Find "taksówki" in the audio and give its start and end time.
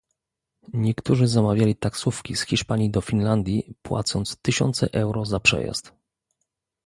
1.75-2.35